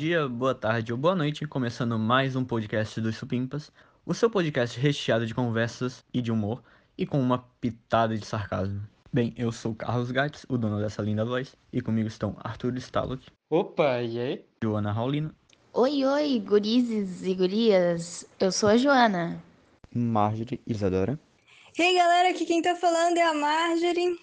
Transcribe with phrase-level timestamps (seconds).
[0.00, 3.70] dia, boa tarde ou boa noite, começando mais um podcast dos Supimpas,
[4.06, 6.62] o seu podcast recheado de conversas e de humor
[6.96, 8.80] e com uma pitada de sarcasmo.
[9.12, 13.26] Bem, eu sou Carlos Gates, o dono dessa linda voz, e comigo estão Arthur Stallock,
[13.50, 14.44] Opa, e aí?
[14.64, 15.34] Joana Raulino,
[15.74, 18.26] Oi, oi, gurizes e gurias.
[18.40, 19.38] Eu sou a Joana.
[19.94, 21.20] Marjorie Isadora.
[21.78, 24.18] E aí, galera, aqui quem tá falando é a Marjorie.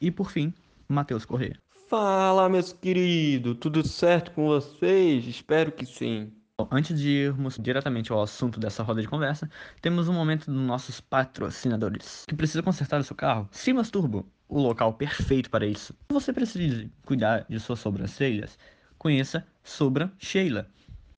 [0.00, 0.52] e por fim,
[0.88, 1.56] Matheus Corrêa.
[1.90, 5.26] Fala, meus queridos, tudo certo com vocês?
[5.26, 6.32] Espero que sim.
[6.70, 9.50] Antes de irmos diretamente ao assunto dessa roda de conversa,
[9.82, 12.24] temos um momento dos nossos patrocinadores.
[12.28, 13.48] Que precisa consertar o seu carro?
[13.50, 15.92] Simas Turbo, o local perfeito para isso.
[15.92, 18.56] Se você precisa cuidar de suas sobrancelhas,
[18.96, 20.68] conheça Sobra Sheila.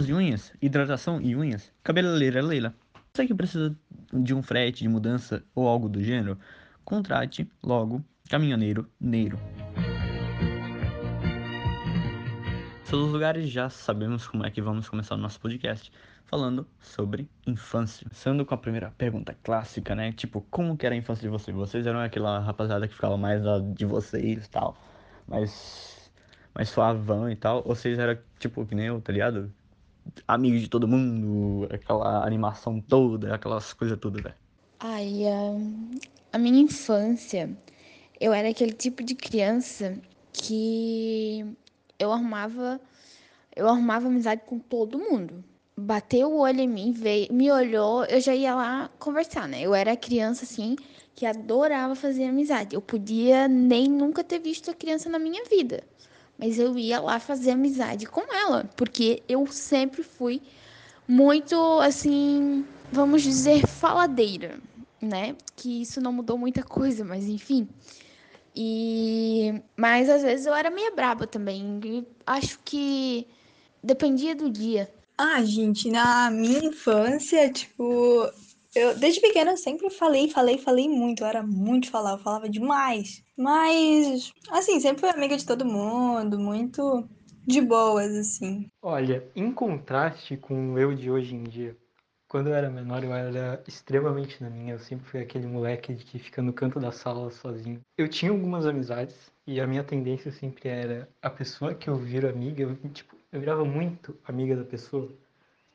[0.03, 2.75] De unhas, hidratação e unhas, cabeleireira Leila.
[3.13, 3.77] Você que precisa
[4.11, 6.39] de um frete, de mudança ou algo do gênero,
[6.83, 9.39] contrate logo Caminhoneiro Neiro.
[12.93, 15.91] Pelos lugares já sabemos como é que vamos começar o nosso podcast,
[16.27, 18.07] falando sobre infância.
[18.07, 20.13] Começando com a primeira pergunta clássica, né?
[20.13, 21.57] Tipo, como que era a infância de vocês?
[21.57, 23.41] Vocês eram aquela rapaziada que ficava mais
[23.75, 24.77] de vocês e tal,
[25.27, 26.13] mais,
[26.55, 27.63] mais suavão e tal?
[27.65, 29.51] Ou vocês eram, tipo, que nem eu, tá ligado?
[30.29, 34.35] Amigos de todo mundo, aquela animação toda, aquelas coisas tudo, velho.
[34.81, 37.57] Ai, a, a minha infância,
[38.21, 39.99] eu era aquele tipo de criança
[40.31, 41.57] que
[42.03, 42.81] eu arrumava,
[43.55, 45.45] eu arrumava amizade com todo mundo.
[45.77, 49.63] Bateu o olho em mim, veio, me olhou, eu já ia lá conversar, né?
[49.63, 50.77] Eu era criança assim
[51.15, 52.75] que adorava fazer amizade.
[52.75, 55.83] Eu podia nem nunca ter visto a criança na minha vida,
[56.39, 60.43] mas eu ia lá fazer amizade com ela, porque eu sempre fui
[61.07, 64.59] muito assim, vamos dizer, faladeira,
[65.01, 65.37] né?
[65.57, 67.69] Que isso não mudou muita coisa, mas enfim.
[68.55, 71.81] E mas às vezes eu era meio braba também.
[71.85, 73.27] E acho que
[73.83, 74.93] dependia do dia.
[75.17, 78.29] Ah, gente, na minha infância, tipo,
[78.75, 81.23] eu desde pequena eu sempre falei, falei, falei muito.
[81.23, 83.23] Eu era muito falar, eu falava demais.
[83.37, 87.09] Mas, assim, sempre fui amiga de todo mundo, muito
[87.47, 88.69] de boas, assim.
[88.81, 91.77] Olha, em contraste com o eu de hoje em dia,
[92.33, 96.19] quando eu era menor eu era extremamente na minha, eu sempre fui aquele moleque que
[96.19, 97.83] fica no canto da sala sozinho.
[97.99, 102.27] Eu tinha algumas amizades e a minha tendência sempre era a pessoa que eu viro
[102.27, 105.13] amiga, eu, tipo, eu virava muito amiga da pessoa.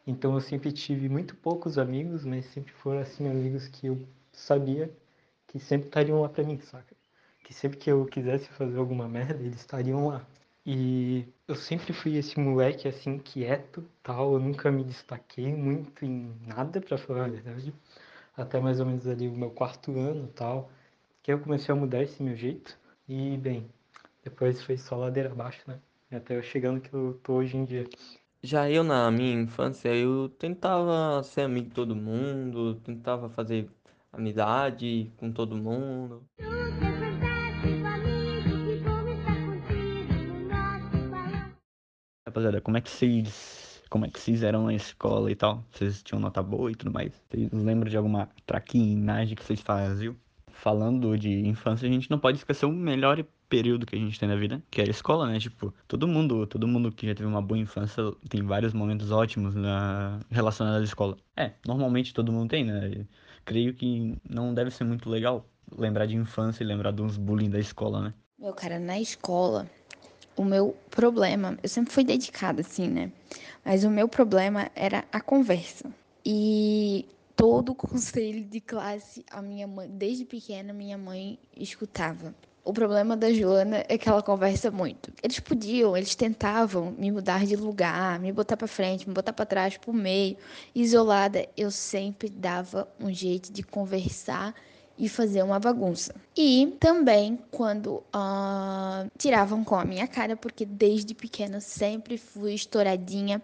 [0.07, 4.01] Então eu sempre tive muito poucos amigos, mas sempre foram assim amigos que eu
[4.31, 4.90] sabia
[5.46, 6.96] que sempre estariam lá pra mim, saca?
[7.44, 10.25] Que sempre que eu quisesse fazer alguma merda, eles estariam lá.
[10.69, 16.35] E eu sempre fui esse moleque assim quieto, tal, eu nunca me destaquei muito em
[16.45, 17.73] nada, pra falar a verdade.
[18.35, 20.69] Até mais ou menos ali o meu quarto ano, tal,
[21.23, 22.78] que eu comecei a mudar esse meu jeito.
[23.07, 23.66] E bem,
[24.25, 25.79] depois foi só ladeira abaixo, né?
[26.11, 27.85] Até eu chegando que eu tô hoje em dia.
[28.44, 33.69] Já eu, na minha infância, eu tentava ser amigo de todo mundo, tentava fazer
[34.11, 36.28] amizade com todo mundo.
[42.38, 43.81] Rapaziada, como é que vocês.
[43.90, 45.64] Como é que vocês eram na escola e tal?
[45.72, 47.12] Vocês tinham nota boa e tudo mais?
[47.30, 50.16] Vocês lembram de alguma traquinagem que vocês faziam?
[50.52, 54.30] Falando de infância, a gente não pode esquecer o melhor período que a gente tem
[54.30, 55.40] na vida, que é a escola, né?
[55.40, 59.56] Tipo, todo mundo, todo mundo que já teve uma boa infância tem vários momentos ótimos
[59.56, 61.18] na relacionados à escola.
[61.36, 63.03] É, normalmente todo mundo tem, né?
[63.46, 65.44] Creio que não deve ser muito legal
[65.76, 68.14] lembrar de infância e lembrar de uns bullying da escola, né?
[68.38, 69.68] Meu cara, na escola,
[70.38, 73.12] o meu problema, eu sempre fui dedicada assim, né?
[73.66, 75.92] Mas o meu problema era a conversa.
[76.24, 77.06] E
[77.36, 82.34] todo o conselho de classe, a minha mãe, desde pequena, minha mãe escutava.
[82.64, 85.12] O problema da Joana é que ela conversa muito.
[85.24, 89.46] Eles podiam, eles tentavam me mudar de lugar, me botar para frente, me botar para
[89.46, 90.36] trás, pro meio,
[90.76, 91.47] isolada.
[91.56, 94.53] Eu sempre dava um jeito de conversar
[94.97, 96.16] e fazer uma bagunça.
[96.35, 103.41] E também quando ah, tiravam com a minha cara, porque desde pequena sempre fui estouradinha,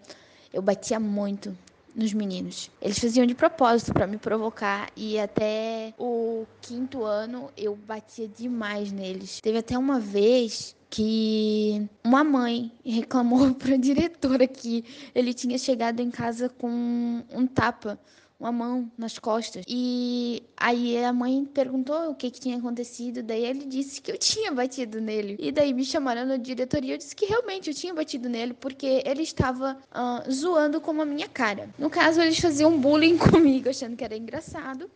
[0.52, 1.56] eu batia muito
[1.96, 2.72] nos meninos.
[2.82, 8.92] Eles faziam de propósito para me provocar e até o quinto ano eu batia demais
[8.92, 9.40] neles.
[9.42, 14.84] Teve até uma vez que uma mãe reclamou para a diretora que
[15.14, 18.00] ele tinha chegado em casa com um tapa
[18.44, 19.64] uma mão nas costas.
[19.68, 23.24] E aí a mãe perguntou o que, que tinha acontecido.
[23.24, 25.38] Daí ele disse que eu tinha batido nele.
[25.40, 26.94] E daí me chamaram na diretoria.
[26.94, 31.06] Eu disse que realmente eu tinha batido nele porque ele estava uh, zoando com a
[31.06, 31.70] minha cara.
[31.80, 34.92] No caso, eles faziam bullying comigo, achando que era engraçado.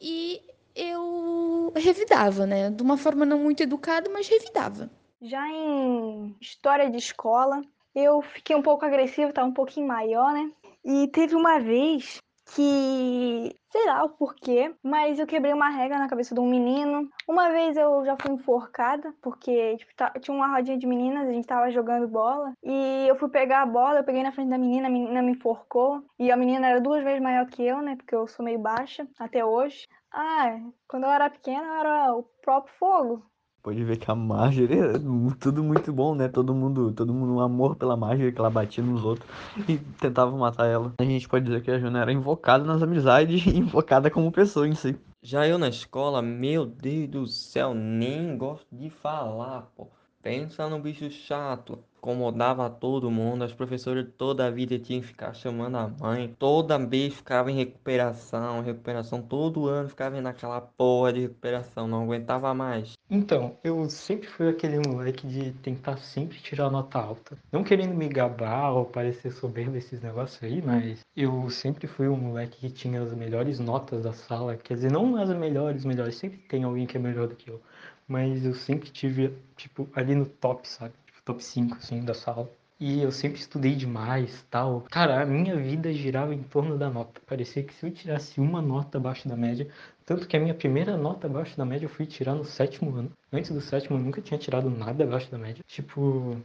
[0.00, 0.40] E
[0.74, 2.70] eu revidava, né?
[2.70, 4.88] De uma forma não muito educada, mas revidava.
[5.20, 7.62] Já em história de escola,
[7.94, 10.50] eu fiquei um pouco agressiva, tava um pouquinho maior, né?
[10.84, 16.08] E teve uma vez que sei lá o porquê, mas eu quebrei uma regra na
[16.08, 17.10] cabeça de um menino.
[17.28, 21.46] Uma vez eu já fui enforcada, porque tipo, tinha uma rodinha de meninas, a gente
[21.46, 24.88] tava jogando bola, e eu fui pegar a bola, eu peguei na frente da menina,
[24.88, 28.14] a menina me enforcou, e a menina era duas vezes maior que eu, né, porque
[28.14, 29.86] eu sou meio baixa até hoje.
[30.12, 30.58] Ah,
[30.88, 33.35] quando eu era pequena, eu era o próprio fogo
[33.66, 34.92] pode ver que a Marjorie é
[35.40, 36.28] tudo muito bom, né?
[36.28, 39.28] Todo mundo, todo mundo um amor pela Marjorie, que ela batia nos outros
[39.68, 40.92] e tentava matar ela.
[41.00, 44.68] A gente pode dizer que a Juna era invocada nas amizades e invocada como pessoa
[44.68, 44.94] em si.
[45.20, 49.88] Já eu na escola, meu Deus do céu, nem gosto de falar, pô.
[50.22, 55.34] Pensa no bicho chato incomodava todo mundo, as professoras toda a vida tinham que ficar
[55.34, 61.20] chamando a mãe, toda vez ficava em recuperação, recuperação, todo ano ficava naquela porra de
[61.22, 62.92] recuperação, não aguentava mais.
[63.10, 67.38] Então, eu sempre fui aquele moleque de tentar sempre tirar nota alta.
[67.52, 72.16] Não querendo me gabar ou parecer soberbo esses negócios aí, mas eu sempre fui um
[72.16, 74.56] moleque que tinha as melhores notas da sala.
[74.56, 77.60] Quer dizer, não as melhores, melhores, sempre tem alguém que é melhor do que eu.
[78.08, 80.94] Mas eu sempre tive, tipo, ali no top, sabe?
[81.26, 82.50] Top 5, assim, da sala.
[82.78, 84.82] E eu sempre estudei demais, tal.
[84.90, 87.20] Cara, a minha vida girava em torno da nota.
[87.26, 89.66] Parecia que se eu tirasse uma nota abaixo da média,
[90.04, 93.10] tanto que a minha primeira nota abaixo da média eu fui tirar no sétimo ano.
[93.32, 95.64] Antes do sétimo eu nunca tinha tirado nada abaixo da média.
[95.66, 96.36] Tipo,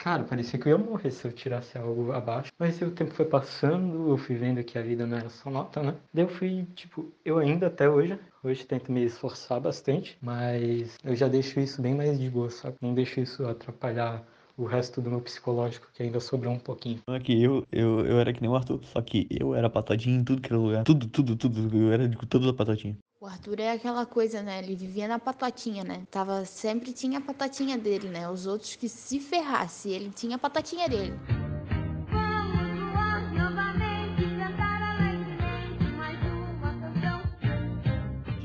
[0.00, 2.50] cara, parecia que eu ia morrer se eu tirasse algo abaixo.
[2.58, 5.82] Mas o tempo foi passando, eu fui vendo que a vida não era só nota,
[5.82, 5.94] né?
[6.12, 11.14] Daí eu fui, tipo, eu ainda até hoje, hoje tento me esforçar bastante, mas eu
[11.14, 12.76] já deixo isso bem mais de boa, sabe?
[12.80, 14.26] Não deixo isso atrapalhar
[14.56, 17.00] o resto do meu psicológico, que ainda sobrou um pouquinho.
[17.06, 20.24] Aqui, eu, eu, eu era que nem o Arthur, só que eu era patadinho em
[20.24, 20.84] tudo que era lugar.
[20.84, 21.76] Tudo, tudo, tudo.
[21.76, 22.96] Eu era de todas as patatinhas.
[23.22, 24.60] O Arthur é aquela coisa, né?
[24.60, 26.06] Ele vivia na patatinha, né?
[26.10, 28.26] Tava, sempre tinha a patatinha dele, né?
[28.30, 31.12] Os outros que se ferrasse, ele tinha a patatinha dele.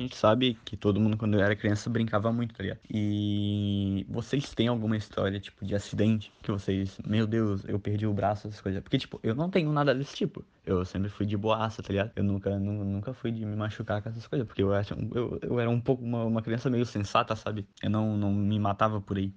[0.05, 2.79] Gente sabe que todo mundo, quando era criança, brincava muito, tá ligado?
[2.89, 8.13] E vocês têm alguma história, tipo, de acidente que vocês, meu Deus, eu perdi o
[8.13, 8.81] braço, essas coisas?
[8.81, 10.45] Porque, tipo, eu não tenho nada desse tipo.
[10.65, 12.11] Eu sempre fui de boaça, tá ligado?
[12.15, 15.59] Eu nunca, nunca fui de me machucar com essas coisas, porque eu, acho, eu, eu
[15.59, 17.67] era um pouco uma, uma criança meio sensata, sabe?
[17.81, 19.33] Eu não, não me matava por aí.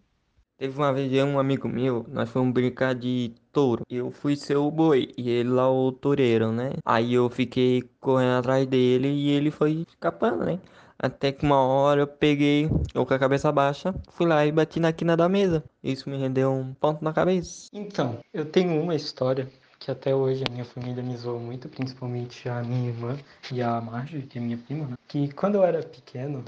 [0.58, 3.84] Teve uma vez um amigo meu, nós fomos brincar de touro.
[3.88, 6.72] Eu fui ser o boi e ele lá o toureiro, né?
[6.84, 10.58] Aí eu fiquei correndo atrás dele e ele foi escapando, né?
[10.99, 14.81] Até que uma hora eu peguei, eu com a cabeça baixa, fui lá e bati
[14.81, 15.62] na quina da mesa.
[15.81, 17.69] Isso me rendeu um ponto na cabeça.
[17.72, 22.49] Então, eu tenho uma história que até hoje a minha família me zoou muito, principalmente
[22.49, 23.16] a minha irmã
[23.52, 24.96] e a Marjorie, que é minha prima, né?
[25.06, 26.44] Que quando eu era pequeno,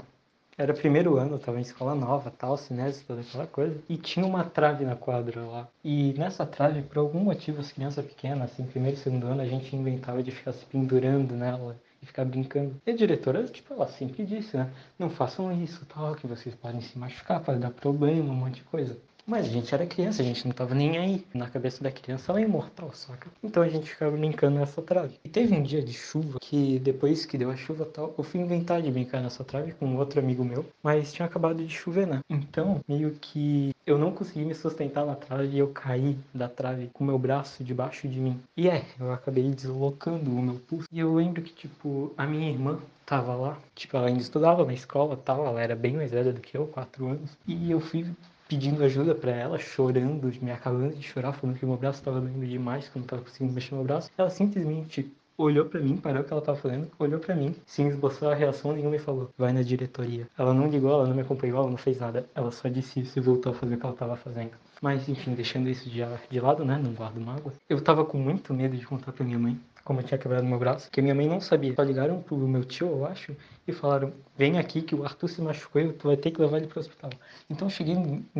[0.61, 3.75] era primeiro ano, tava em escola nova, tal, cinese, toda aquela coisa.
[3.89, 5.67] E tinha uma trave na quadra lá.
[5.83, 9.47] E nessa trave, por algum motivo, as crianças pequenas, assim, primeiro e segundo ano, a
[9.47, 12.75] gente inventava de ficar se pendurando nela e ficar brincando.
[12.85, 14.69] E a diretora, tipo, ela sempre disse, né?
[14.99, 18.63] Não façam isso, tal, que vocês podem se machucar, pode dar problema, um monte de
[18.63, 18.97] coisa.
[19.25, 21.25] Mas a gente era criança, a gente não tava nem aí.
[21.33, 23.29] Na cabeça da criança ela é imortal, saca?
[23.43, 25.19] Então a gente ficava brincando nessa trave.
[25.23, 28.39] E teve um dia de chuva que depois que deu a chuva tal, eu fui
[28.39, 32.19] inventar de brincar nessa trave com outro amigo meu, mas tinha acabado de chover, né?
[32.29, 36.89] Então, meio que eu não consegui me sustentar na trave e eu caí da trave
[36.93, 38.39] com meu braço debaixo de mim.
[38.55, 40.87] E é, eu acabei deslocando o meu pulso.
[40.91, 44.73] E eu lembro que, tipo, a minha irmã tava lá, tipo, ela ainda estudava na
[44.73, 47.37] escola tal, ela era bem mais velha do que eu, quatro anos.
[47.45, 48.05] E eu fui
[48.51, 52.45] pedindo ajuda para ela, chorando, me acabando de chorar, falando que meu braço estava doendo
[52.45, 54.09] demais, que eu não estava conseguindo mexer meu braço.
[54.17, 55.09] Ela simplesmente
[55.41, 58.35] olhou para mim, parou o que ela estava fazendo, olhou para mim, sem esboçar a
[58.35, 60.27] reação nenhuma e falou: vai na diretoria.
[60.37, 62.25] Ela não ligou, ela não me acompanhou, ela não fez nada.
[62.35, 64.51] Ela só disse isso e voltou a fazer o que ela estava fazendo.
[64.81, 66.79] Mas enfim, deixando isso de, de lado, né?
[66.83, 67.53] Não guardo mágoa.
[67.69, 70.59] Eu tava com muito medo de contar pra minha mãe como eu tinha quebrado meu
[70.59, 71.73] braço, que minha mãe não sabia.
[71.75, 73.35] Só ligaram pro meu tio, eu acho,
[73.67, 76.57] e falaram: vem aqui que o Arthur se machucou e tu vai ter que levar
[76.57, 77.11] ele pro hospital.
[77.49, 77.95] Então eu cheguei,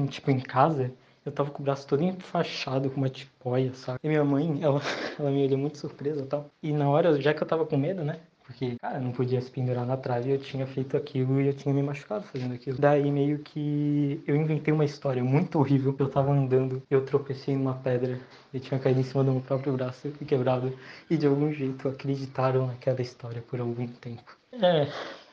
[0.10, 0.91] tipo, em casa,
[1.25, 3.99] eu tava com o braço todo enfaixado, com uma tipóia, sabe?
[4.03, 4.81] E minha mãe, ela,
[5.19, 6.49] ela me olhou muito surpresa e tal.
[6.61, 8.19] E na hora, já que eu tava com medo, né?
[8.43, 11.73] Porque, cara, não podia se pendurar na trave, eu tinha feito aquilo e eu tinha
[11.73, 12.77] me machucado fazendo aquilo.
[12.77, 15.95] Daí meio que eu inventei uma história muito horrível.
[15.97, 18.19] Eu tava andando, eu tropecei numa pedra
[18.53, 20.77] e tinha caído em cima do meu próprio braço e quebrado.
[21.09, 24.37] E de algum jeito acreditaram naquela história por algum tempo.
[24.51, 24.87] É,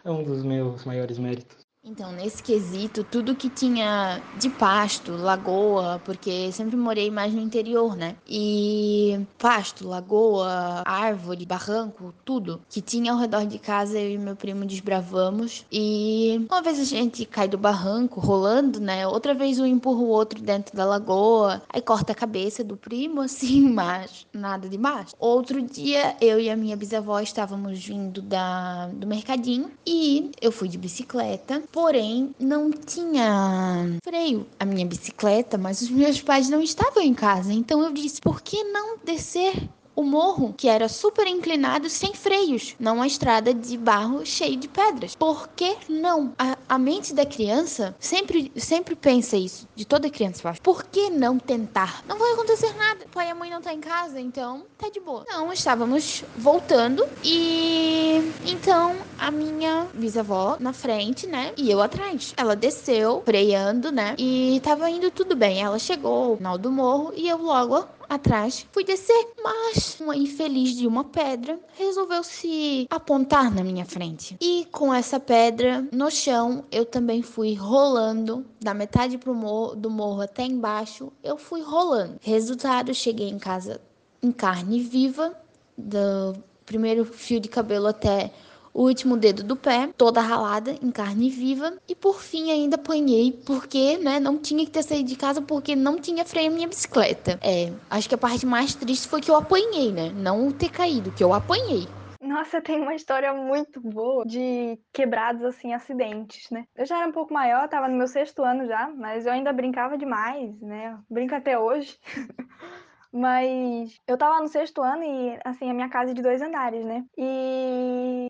[0.04, 1.68] é um dos meus maiores méritos.
[1.90, 7.97] Então, nesse quesito, tudo que tinha de pasto, lagoa, porque sempre morei mais no interior,
[7.97, 8.14] né?
[8.28, 14.37] E pasto, lagoa, árvore, barranco, tudo que tinha ao redor de casa, eu e meu
[14.37, 15.64] primo desbravamos.
[15.73, 19.07] E uma vez a gente cai do barranco, rolando, né?
[19.07, 23.23] Outra vez um empurra o outro dentro da lagoa, aí corta a cabeça do primo,
[23.23, 25.14] assim, mas nada demais.
[25.18, 30.68] Outro dia, eu e a minha bisavó estávamos vindo da, do mercadinho e eu fui
[30.68, 37.00] de bicicleta porém não tinha freio a minha bicicleta, mas os meus pais não estavam
[37.00, 37.52] em casa.
[37.52, 39.54] Então eu disse: por que não descer
[39.99, 44.69] o morro, que era super inclinado, sem freios, não uma estrada de barro cheio de
[44.69, 45.17] pedras.
[45.17, 46.33] Por que não?
[46.38, 50.61] A, a, mente da criança sempre, sempre pensa isso, de toda criança faz.
[50.61, 52.05] Por que não tentar?
[52.07, 53.07] Não vai acontecer nada.
[53.07, 55.25] O pai e a mãe não tá em casa, então tá de boa.
[55.28, 61.52] Não, estávamos voltando e então a minha bisavó na frente, né?
[61.57, 62.35] E eu atrás.
[62.37, 64.14] Ela desceu, freando, né?
[64.17, 65.61] E tava indo tudo bem.
[65.61, 70.87] Ela chegou no do morro e eu logo atrás, fui descer, mas uma infeliz de
[70.87, 74.37] uma pedra resolveu se apontar na minha frente.
[74.41, 80.23] E com essa pedra no chão, eu também fui rolando da metade morro, do morro
[80.23, 82.19] até embaixo, eu fui rolando.
[82.21, 83.81] Resultado, cheguei em casa
[84.23, 85.33] em carne viva,
[85.77, 86.35] do
[86.67, 88.33] primeiro fio de cabelo até
[88.73, 91.75] o último dedo do pé, toda ralada em carne viva.
[91.89, 95.75] E por fim ainda apanhei, porque, né, não tinha que ter saído de casa porque
[95.75, 97.39] não tinha freio na minha bicicleta.
[97.43, 100.13] É, acho que a parte mais triste foi que eu apanhei, né?
[100.15, 101.87] Não ter caído, que eu apanhei.
[102.21, 106.65] Nossa, tem uma história muito boa de quebrados, assim, acidentes, né?
[106.77, 109.53] Eu já era um pouco maior, tava no meu sexto ano já, mas eu ainda
[109.53, 110.99] brincava demais, né?
[111.09, 111.99] Brinco até hoje.
[113.11, 116.85] Mas eu tava no sexto ano e, assim, a minha casa é de dois andares,
[116.85, 117.07] né?
[117.17, 117.88] E,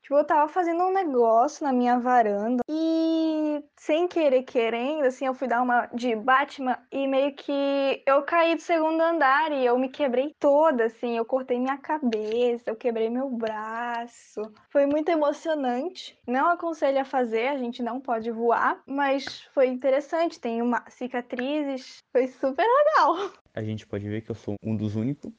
[0.08, 5.34] tipo, eu tava fazendo um negócio na minha varanda e, sem querer, querendo, assim, eu
[5.34, 9.78] fui dar uma de Batman e meio que eu caí do segundo andar e eu
[9.78, 11.16] me quebrei toda, assim.
[11.16, 14.40] Eu cortei minha cabeça, eu quebrei meu braço.
[14.70, 16.18] Foi muito emocionante.
[16.26, 20.40] Não aconselho a fazer, a gente não pode voar, mas foi interessante.
[20.40, 24.94] Tem uma cicatrizes, foi super legal a gente pode ver que eu sou um dos
[24.94, 25.32] únicos,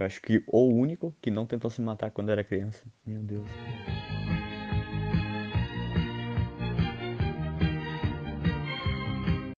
[0.00, 2.82] eu acho que o único que não tentou se matar quando era criança.
[3.04, 3.46] Meu Deus.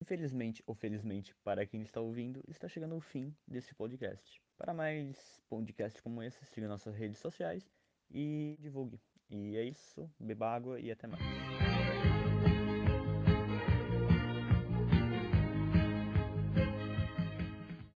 [0.00, 4.42] Infelizmente ou felizmente para quem está ouvindo, está chegando o fim desse podcast.
[4.58, 7.64] Para mais podcasts como esse, siga nossas redes sociais
[8.10, 9.00] e divulgue.
[9.30, 11.22] E é isso, beba água e até mais.